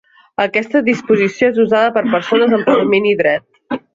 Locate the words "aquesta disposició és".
0.43-1.59